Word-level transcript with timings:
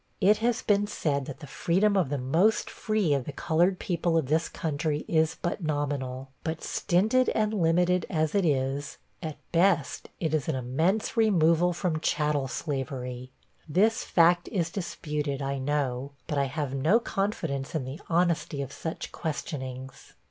It 0.19 0.37
has 0.37 0.63
been 0.63 0.87
said 0.87 1.25
that 1.25 1.41
the 1.41 1.45
freedom 1.45 1.95
of 1.95 2.09
the 2.09 2.17
most 2.17 2.71
free 2.71 3.13
of 3.13 3.25
the 3.25 3.31
colored 3.31 3.77
people 3.77 4.17
of 4.17 4.25
this 4.29 4.49
country 4.49 5.05
is 5.07 5.37
but 5.39 5.61
nominal; 5.63 6.31
but 6.43 6.63
stinted 6.63 7.29
and 7.35 7.53
limited 7.53 8.07
as 8.09 8.33
it 8.33 8.43
is, 8.43 8.97
at 9.21 9.37
best, 9.51 10.09
it 10.19 10.33
is 10.33 10.47
an 10.47 10.55
immense 10.55 11.15
remove 11.15 11.77
from 11.77 11.99
chattel 11.99 12.47
slavery. 12.47 13.31
This 13.69 14.03
fact 14.03 14.47
is 14.47 14.71
disputed, 14.71 15.39
I 15.39 15.59
know; 15.59 16.13
but 16.25 16.39
I 16.39 16.45
have 16.45 16.73
no 16.73 16.99
confidence 16.99 17.75
in 17.75 17.85
the 17.85 18.01
honesty 18.09 18.63
of 18.63 18.73
such 18.73 19.11
questionings. 19.11 20.13